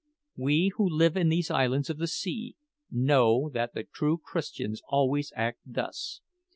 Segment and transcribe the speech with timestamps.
[0.35, 2.55] We, who live in these islands of the sea,
[2.89, 6.21] know that the true Christians always act thus.